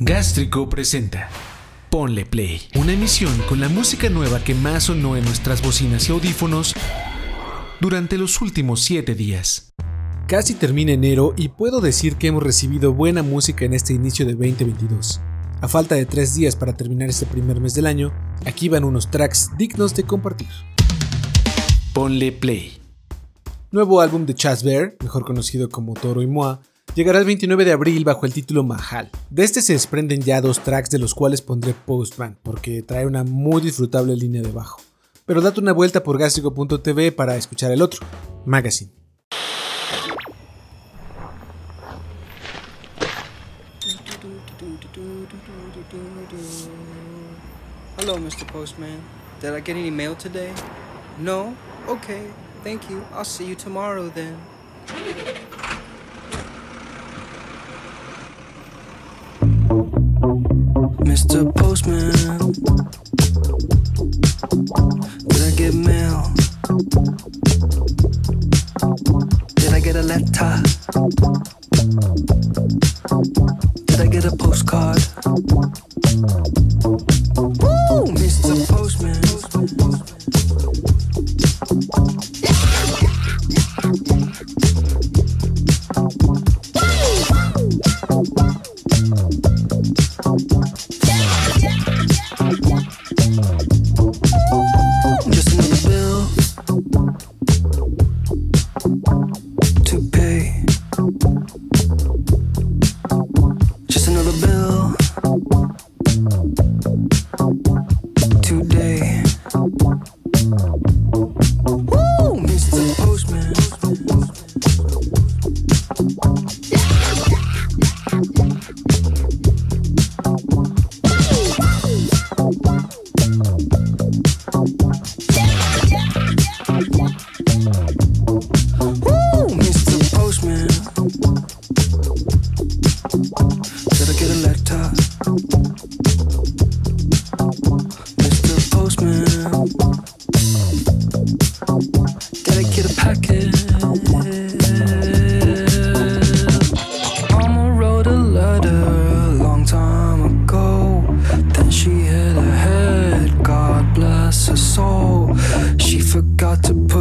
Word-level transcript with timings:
Gástrico 0.00 0.68
presenta 0.68 1.28
Ponle 1.88 2.26
Play, 2.26 2.62
una 2.74 2.94
emisión 2.94 3.32
con 3.48 3.60
la 3.60 3.68
música 3.68 4.10
nueva 4.10 4.42
que 4.42 4.52
más 4.52 4.84
sonó 4.84 5.16
en 5.16 5.24
nuestras 5.24 5.62
bocinas 5.62 6.08
y 6.08 6.12
audífonos 6.12 6.74
durante 7.80 8.18
los 8.18 8.40
últimos 8.40 8.82
7 8.82 9.14
días. 9.14 9.72
Casi 10.26 10.54
termina 10.54 10.90
enero 10.90 11.32
y 11.36 11.50
puedo 11.50 11.80
decir 11.80 12.16
que 12.16 12.26
hemos 12.26 12.42
recibido 12.42 12.92
buena 12.92 13.22
música 13.22 13.64
en 13.66 13.72
este 13.72 13.92
inicio 13.92 14.26
de 14.26 14.32
2022. 14.32 15.20
A 15.60 15.68
falta 15.68 15.94
de 15.94 16.06
3 16.06 16.34
días 16.34 16.56
para 16.56 16.76
terminar 16.76 17.08
este 17.08 17.26
primer 17.26 17.60
mes 17.60 17.74
del 17.74 17.86
año, 17.86 18.12
aquí 18.46 18.68
van 18.68 18.82
unos 18.82 19.12
tracks 19.12 19.50
dignos 19.56 19.94
de 19.94 20.02
compartir. 20.02 20.50
Ponle 21.92 22.32
Play. 22.32 22.82
Nuevo 23.70 24.00
álbum 24.00 24.26
de 24.26 24.34
Chas 24.34 24.64
Bear, 24.64 24.96
mejor 25.00 25.24
conocido 25.24 25.68
como 25.68 25.94
Toro 25.94 26.20
y 26.20 26.26
Moa, 26.26 26.60
llegará 26.94 27.18
el 27.18 27.24
29 27.24 27.64
de 27.64 27.72
abril 27.72 28.04
bajo 28.04 28.26
el 28.26 28.32
título 28.32 28.62
Mahal. 28.62 29.10
De 29.30 29.44
este 29.44 29.62
se 29.62 29.72
desprenden 29.72 30.20
ya 30.22 30.40
dos 30.40 30.60
tracks 30.60 30.90
de 30.90 30.98
los 30.98 31.14
cuales 31.14 31.42
pondré 31.42 31.74
Postman, 31.74 32.38
porque 32.42 32.82
trae 32.82 33.06
una 33.06 33.24
muy 33.24 33.60
disfrutable 33.60 34.16
línea 34.16 34.42
de 34.42 34.52
bajo. 34.52 34.80
Pero 35.26 35.40
date 35.40 35.60
una 35.60 35.72
vuelta 35.72 36.02
por 36.02 36.18
gástrico.tv 36.18 37.12
para 37.12 37.36
escuchar 37.36 37.72
el 37.72 37.82
otro, 37.82 38.00
Magazine. 38.44 38.90
Hello, 47.96 48.18
Mr. 48.18 48.46
Postman. 48.52 49.00
Did 49.40 49.54
I 49.54 49.60
get 49.60 49.76
any 49.76 49.90
mail 49.90 50.14
today? 50.14 50.52
No? 51.18 51.54
Okay, 51.88 52.26
thank 52.62 52.90
you. 52.90 53.02
I'll 53.14 53.24
see 53.24 53.46
you 53.46 53.54
tomorrow 53.54 54.10
then. 54.10 54.36
Mr. 61.34 61.52
Postman, 61.56 62.12
did 65.26 65.42
I 65.42 65.50
get 65.56 65.74
mail? 65.74 66.30
Did 69.56 69.72
I 69.72 69.80
get 69.80 69.96
a 69.96 70.02
letter? 70.02 70.62
Did 73.86 74.00
I 74.00 74.06
get 74.06 74.24
a 74.24 74.36
postcard? 74.36 75.02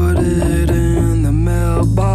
Put 0.04 0.18
it 0.18 0.70
in 0.70 1.24
the 1.24 1.32
mailbox. 1.32 2.13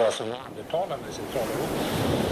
Neandertalarna 0.00 1.08
i 1.08 1.12
Centraleuropa. 1.12 2.30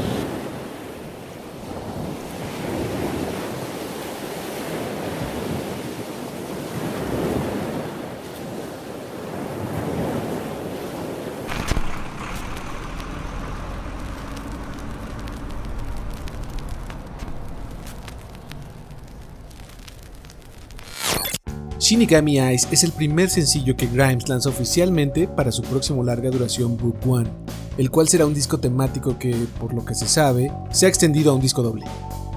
Shinigami 21.78 22.38
Eyes 22.38 22.68
es 22.70 22.84
el 22.84 22.92
primer 22.92 23.30
sencillo 23.30 23.74
que 23.74 23.86
Grimes 23.86 24.28
lanza 24.28 24.50
oficialmente 24.50 25.26
para 25.26 25.50
su 25.50 25.62
próximo 25.62 26.02
larga 26.04 26.28
duración 26.28 26.76
Book 26.76 26.98
One, 27.06 27.30
el 27.78 27.90
cual 27.90 28.08
será 28.08 28.26
un 28.26 28.34
disco 28.34 28.58
temático 28.58 29.18
que, 29.18 29.34
por 29.58 29.72
lo 29.72 29.84
que 29.84 29.94
se 29.94 30.06
sabe, 30.06 30.52
se 30.70 30.86
ha 30.86 30.88
extendido 30.88 31.30
a 31.30 31.34
un 31.34 31.40
disco 31.40 31.62
doble. 31.62 31.86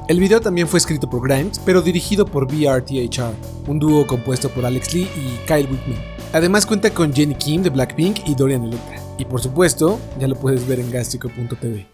El 0.07 0.19
video 0.19 0.41
también 0.41 0.67
fue 0.67 0.77
escrito 0.77 1.09
por 1.09 1.27
Grimes, 1.27 1.59
pero 1.65 1.81
dirigido 1.81 2.25
por 2.25 2.47
BRTHR, 2.47 3.33
un 3.67 3.79
dúo 3.79 4.07
compuesto 4.07 4.49
por 4.49 4.65
Alex 4.65 4.93
Lee 4.93 5.09
y 5.15 5.47
Kyle 5.47 5.69
Whitman. 5.69 6.01
Además 6.33 6.65
cuenta 6.65 6.93
con 6.93 7.13
Jenny 7.13 7.35
Kim 7.35 7.61
de 7.61 7.69
Blackpink 7.69 8.27
y 8.27 8.35
Dorian 8.35 8.63
Electra. 8.63 9.01
Y 9.17 9.25
por 9.25 9.41
supuesto, 9.41 9.99
ya 10.19 10.27
lo 10.27 10.35
puedes 10.35 10.67
ver 10.67 10.79
en 10.79 10.89
gastrico.tv. 10.91 11.90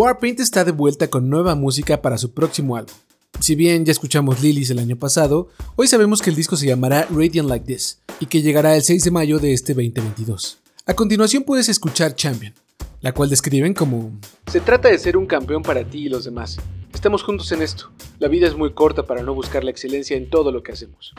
Warpaint 0.00 0.40
está 0.40 0.64
de 0.64 0.72
vuelta 0.72 1.08
con 1.08 1.28
nueva 1.28 1.54
música 1.54 2.00
para 2.00 2.16
su 2.16 2.32
próximo 2.32 2.74
álbum. 2.74 2.94
Si 3.38 3.54
bien 3.54 3.84
ya 3.84 3.92
escuchamos 3.92 4.40
Lilies 4.40 4.70
el 4.70 4.78
año 4.78 4.96
pasado, 4.96 5.48
hoy 5.76 5.88
sabemos 5.88 6.22
que 6.22 6.30
el 6.30 6.36
disco 6.36 6.56
se 6.56 6.66
llamará 6.66 7.06
Radiant 7.10 7.46
Like 7.46 7.66
This 7.66 8.00
y 8.18 8.24
que 8.24 8.40
llegará 8.40 8.74
el 8.74 8.82
6 8.82 9.04
de 9.04 9.10
mayo 9.10 9.38
de 9.38 9.52
este 9.52 9.74
2022. 9.74 10.58
A 10.86 10.94
continuación 10.94 11.42
puedes 11.42 11.68
escuchar 11.68 12.14
Champion, 12.14 12.54
la 13.02 13.12
cual 13.12 13.28
describen 13.28 13.74
como... 13.74 14.18
Se 14.50 14.62
trata 14.62 14.88
de 14.88 14.98
ser 14.98 15.18
un 15.18 15.26
campeón 15.26 15.62
para 15.62 15.84
ti 15.84 16.06
y 16.06 16.08
los 16.08 16.24
demás. 16.24 16.56
Estamos 16.94 17.22
juntos 17.22 17.52
en 17.52 17.60
esto. 17.60 17.90
La 18.20 18.28
vida 18.28 18.46
es 18.46 18.56
muy 18.56 18.72
corta 18.72 19.04
para 19.04 19.22
no 19.22 19.34
buscar 19.34 19.64
la 19.64 19.70
excelencia 19.70 20.16
en 20.16 20.30
todo 20.30 20.50
lo 20.50 20.62
que 20.62 20.72
hacemos. 20.72 21.12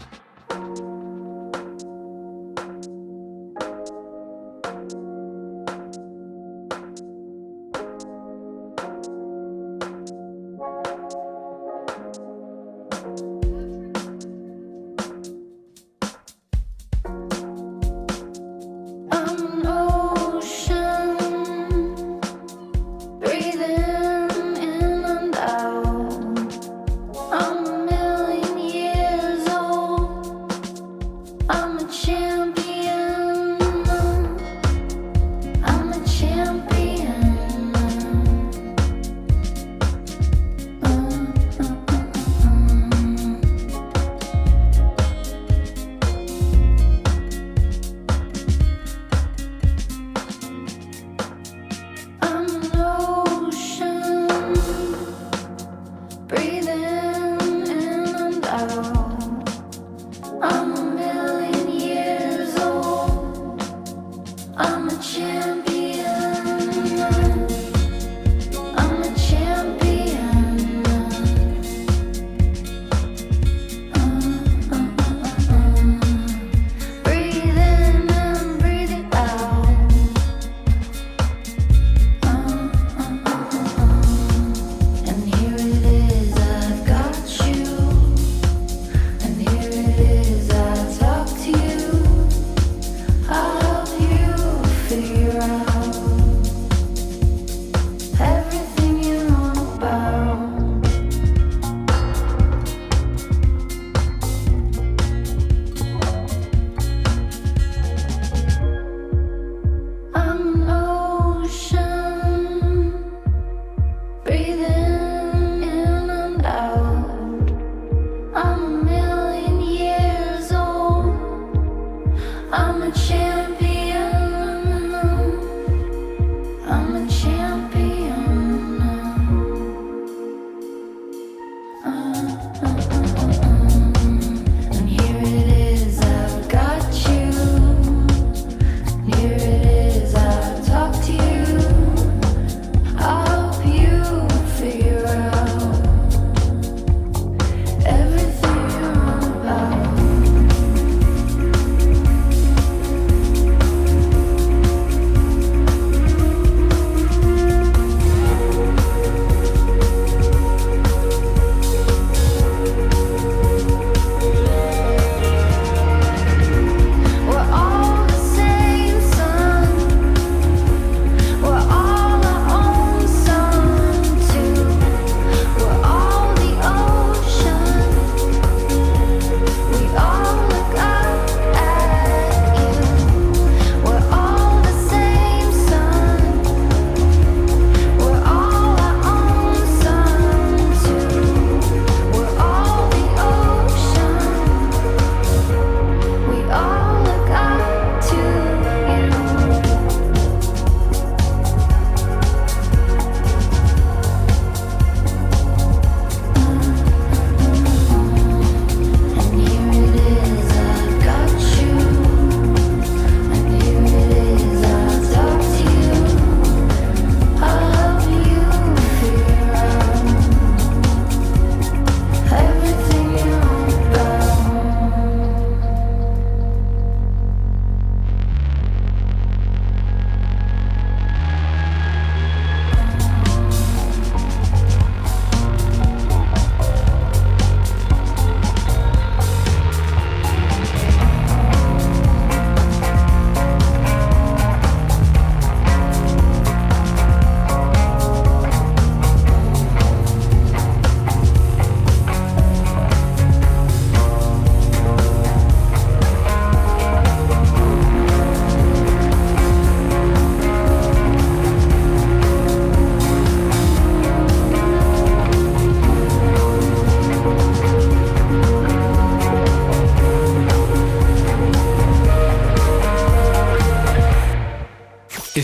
I'm 126.71 126.95
a 126.95 127.30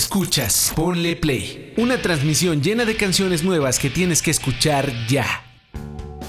Escuchas, 0.08 0.72
ponle 0.74 1.18
play. 1.18 1.74
Una 1.76 2.02
transmisión 2.02 2.62
llena 2.62 2.86
de 2.86 2.96
canciones 2.96 3.44
nuevas 3.44 3.78
que 3.78 3.90
tienes 3.90 4.22
que 4.22 4.32
escuchar 4.32 4.90
ya. 5.10 5.26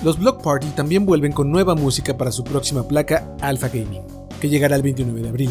Los 0.03 0.19
Block 0.19 0.43
Party 0.43 0.67
también 0.71 1.07
vuelven 1.07 1.31
con 1.31 1.53
nueva 1.53 1.77
música 1.77 2.19
para 2.19 2.33
su 2.33 2.43
próxima 2.43 2.89
placa 2.89 3.37
Alpha 3.41 3.69
Gaming, 3.69 4.03
que 4.41 4.49
llegará 4.49 4.75
el 4.75 4.83
29 4.83 5.23
de 5.23 5.29
abril. 5.29 5.51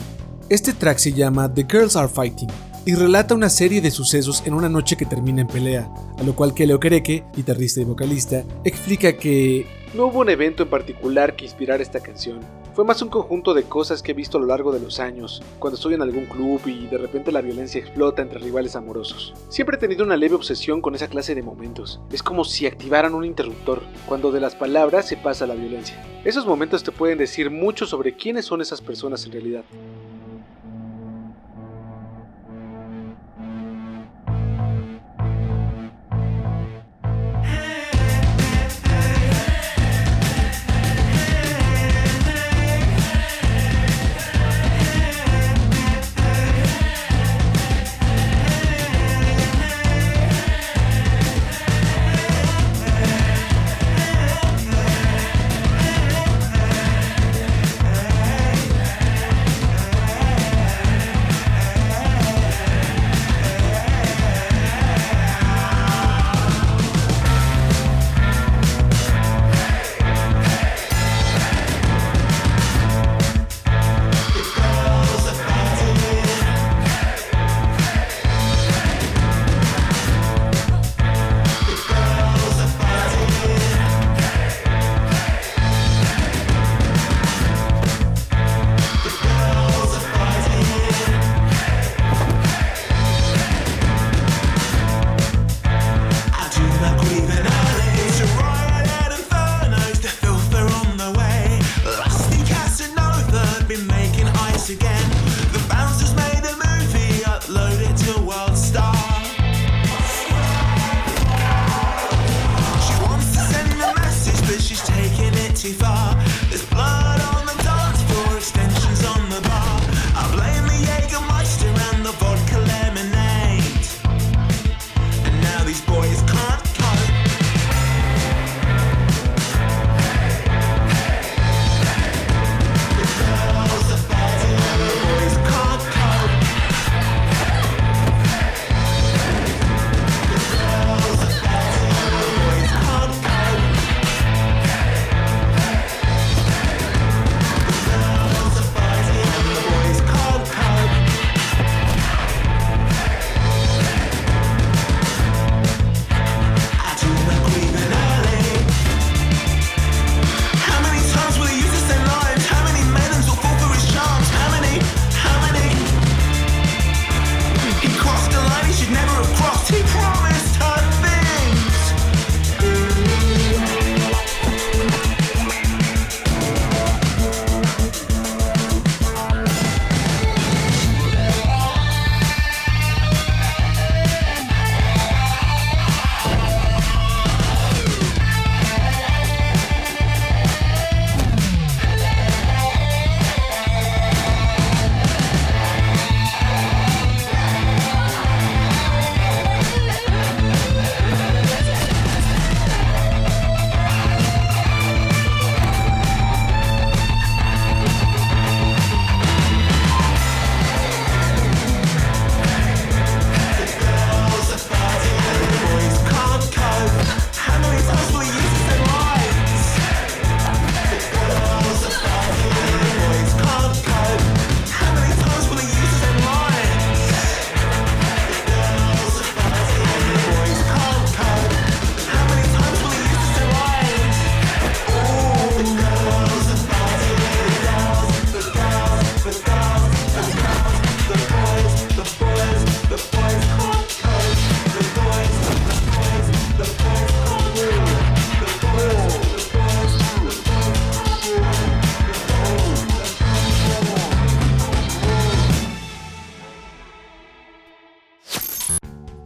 Este 0.49 0.73
track 0.73 0.97
se 0.97 1.13
llama 1.13 1.53
The 1.53 1.65
Girls 1.71 1.95
Are 1.95 2.09
Fighting 2.09 2.49
y 2.85 2.95
relata 2.95 3.33
una 3.33 3.49
serie 3.49 3.79
de 3.79 3.91
sucesos 3.91 4.43
en 4.45 4.55
una 4.55 4.67
noche 4.67 4.97
que 4.97 5.05
termina 5.05 5.39
en 5.39 5.47
pelea, 5.47 5.89
a 6.17 6.23
lo 6.23 6.35
cual 6.35 6.53
Kelly 6.53 6.73
Okereke, 6.73 7.23
guitarrista 7.33 7.79
y 7.79 7.85
vocalista, 7.85 8.43
explica 8.65 9.15
que 9.15 9.65
no 9.93 10.07
hubo 10.07 10.19
un 10.19 10.29
evento 10.29 10.63
en 10.63 10.69
particular 10.69 11.37
que 11.37 11.45
inspirara 11.45 11.81
esta 11.81 12.01
canción. 12.01 12.41
Fue 12.77 12.85
más 12.85 13.01
un 13.01 13.09
conjunto 13.09 13.55
de 13.55 13.63
cosas 13.63 14.03
que 14.03 14.11
he 14.11 14.13
visto 14.13 14.37
a 14.37 14.41
lo 14.41 14.45
largo 14.45 14.71
de 14.71 14.79
los 14.79 14.99
años, 14.99 15.41
cuando 15.57 15.77
estoy 15.77 15.95
en 15.95 16.03
algún 16.03 16.27
club 16.27 16.61
y 16.67 16.85
de 16.85 16.99
repente 16.99 17.31
la 17.31 17.41
violencia 17.41 17.81
explota 17.81 18.21
entre 18.21 18.37
rivales 18.37 18.75
amorosos. 18.75 19.33
Siempre 19.49 19.77
he 19.77 19.79
tenido 19.79 20.05
una 20.05 20.15
leve 20.15 20.35
obsesión 20.35 20.79
con 20.79 20.93
esa 20.93 21.07
clase 21.07 21.33
de 21.33 21.41
momentos. 21.41 21.99
Es 22.11 22.21
como 22.21 22.45
si 22.45 22.67
activaran 22.67 23.15
un 23.15 23.25
interruptor, 23.25 23.81
cuando 24.05 24.31
de 24.31 24.41
las 24.41 24.53
palabras 24.53 25.07
se 25.07 25.17
pasa 25.17 25.45
a 25.45 25.47
la 25.47 25.55
violencia. 25.55 26.05
Esos 26.23 26.45
momentos 26.45 26.83
te 26.83 26.91
pueden 26.91 27.17
decir 27.17 27.49
mucho 27.49 27.87
sobre 27.87 28.15
quiénes 28.15 28.45
son 28.45 28.61
esas 28.61 28.79
personas 28.79 29.25
en 29.25 29.31
realidad. 29.31 29.63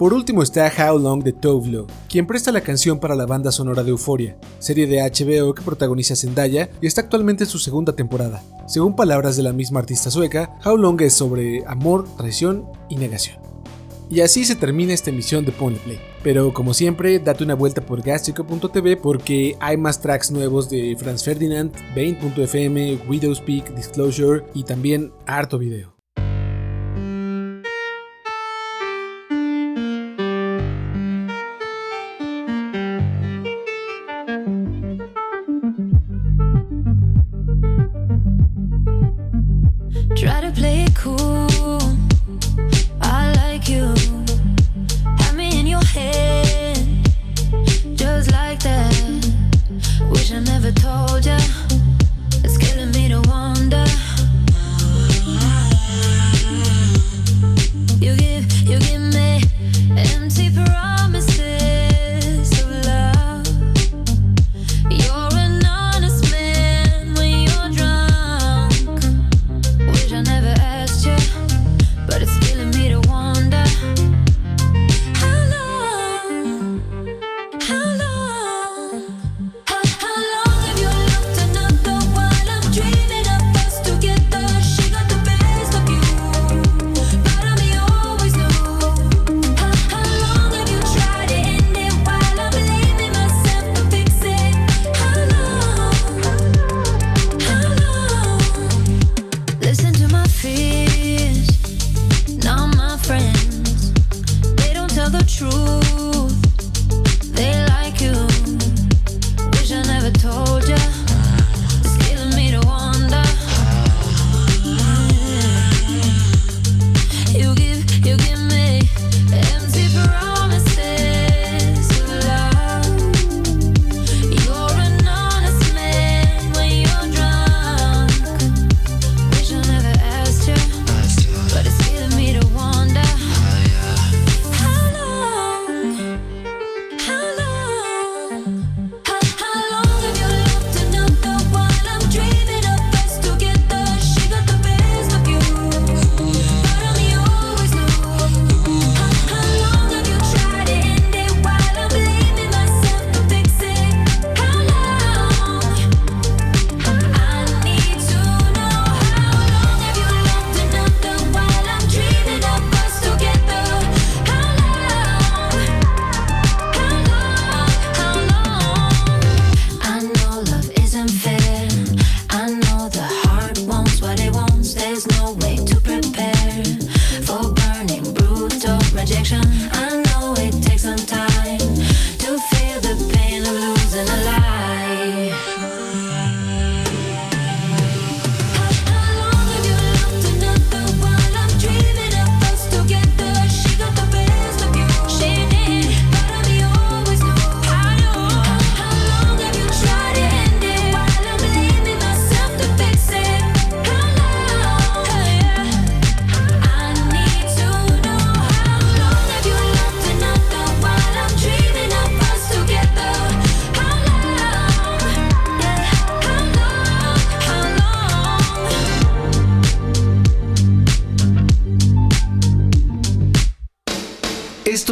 Por 0.02 0.16
último 0.16 0.42
está 0.42 0.66
How 0.66 0.98
Long 0.98 1.22
de 1.22 1.32
Tovlo, 1.32 1.86
quien 2.10 2.26
presta 2.26 2.52
la 2.52 2.62
canción 2.62 3.00
para 3.00 3.14
la 3.14 3.28
banda 3.28 3.52
sonora 3.52 3.84
de 3.84 3.92
Euphoria, 3.92 4.36
serie 4.58 4.88
de 4.88 5.00
HBO 5.00 5.54
que 5.54 5.62
protagoniza 5.62 6.16
Zendaya 6.16 6.72
y 6.82 6.88
está 6.88 7.02
actualmente 7.02 7.44
en 7.44 7.50
su 7.52 7.60
segunda 7.60 7.94
temporada. 7.94 8.42
Según 8.66 8.96
palabras 8.96 9.38
de 9.38 9.44
la 9.44 9.54
misma 9.54 9.82
artista 9.82 10.10
sueca, 10.10 10.58
How 10.66 10.76
Long 10.76 11.00
es 11.04 11.14
sobre 11.14 11.64
amor, 11.68 12.08
traición 12.18 12.66
y 12.90 12.96
negación. 12.96 13.38
Y 14.10 14.22
así 14.22 14.44
se 14.44 14.56
termina 14.56 14.92
esta 14.92 15.12
emisión 15.12 15.46
de 15.46 15.52
Point 15.52 15.78
Play. 15.82 16.00
Pero 16.24 16.52
como 16.52 16.74
siempre, 16.74 17.20
date 17.20 17.44
una 17.44 17.54
vuelta 17.54 17.86
por 17.86 18.02
gastrico.tv 18.02 18.98
porque 18.98 19.56
hay 19.60 19.78
más 19.78 20.02
tracks 20.02 20.32
nuevos 20.32 20.68
de 20.68 20.96
Franz 20.98 21.24
Ferdinand, 21.24 21.72
Bane.fm, 21.96 23.02
Widow's 23.08 23.40
Peak, 23.40 23.76
Disclosure 23.76 24.46
y 24.56 24.64
también 24.64 25.12
harto 25.28 25.60
video. 25.60 26.01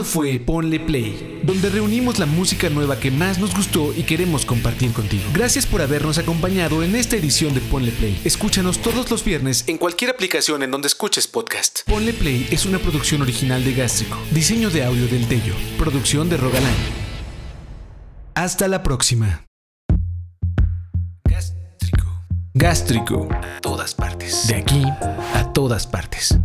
Fue 0.10 0.39
Ponle 0.39 0.80
Play, 0.80 1.39
donde 1.43 1.69
reunimos 1.69 2.17
la 2.17 2.26
música 2.26 2.67
nueva 2.69 3.00
que 3.00 3.12
más 3.12 3.38
nos 3.38 3.56
gustó 3.56 3.93
y 3.95 4.04
queremos 4.04 4.43
compartir 4.43 4.91
contigo. 4.91 5.24
Gracias 5.34 5.67
por 5.67 5.84
habernos 5.84 6.17
acompañado 6.17 6.82
en 6.82 6.95
esta 6.95 7.15
edición 7.15 7.54
de 7.54 7.62
Ponle 7.62 7.91
Play. 7.91 8.19
Escúchanos 8.26 8.80
todos 8.80 9.12
los 9.12 9.24
viernes 9.24 9.63
en 9.67 9.78
cualquier 9.78 10.10
aplicación 10.10 10.63
en 10.63 10.72
donde 10.72 10.88
escuches 10.88 11.28
podcast. 11.28 11.82
Ponle 11.86 12.13
Play 12.13 12.48
es 12.50 12.65
una 12.65 12.80
producción 12.80 13.22
original 13.22 13.63
de 13.63 13.74
Gástrico, 13.74 14.17
diseño 14.32 14.72
de 14.72 14.84
audio 14.84 15.08
del 15.08 15.28
Tello, 15.28 15.54
producción 15.78 16.28
de 16.28 16.38
Rogalán. 16.38 16.76
Hasta 18.34 18.67
la 18.67 18.82
próxima. 18.82 19.45
Gástrico. 21.24 22.08
Gástrico. 22.56 23.30
A 23.32 23.62
todas 23.62 23.93
partes. 23.93 24.48
De 24.48 24.56
aquí 24.56 24.84
a 25.36 25.54
todas 25.54 25.86
partes. 25.86 26.39